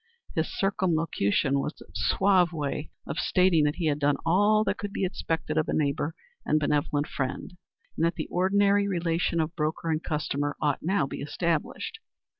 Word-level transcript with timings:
His 0.33 0.51
circumlocution 0.51 1.59
was 1.59 1.79
a 1.79 1.91
suave 1.93 2.51
way 2.53 2.89
of 3.05 3.19
stating 3.19 3.65
that 3.65 3.75
he 3.75 3.85
had 3.85 3.99
done 3.99 4.17
all 4.25 4.63
that 4.63 4.79
could 4.79 4.91
be 4.91 5.05
expected 5.05 5.59
of 5.59 5.67
a 5.69 5.73
neighbor 5.75 6.15
and 6.43 6.59
benevolent 6.59 7.05
friend, 7.05 7.55
and 7.95 8.03
that 8.03 8.15
the 8.15 8.25
ordinary 8.31 8.87
relation 8.87 9.39
of 9.39 9.55
broker 9.55 9.91
and 9.91 10.01
customer 10.03 10.57
ought 10.59 10.81
now 10.81 11.05
be 11.05 11.21
established. 11.21 11.99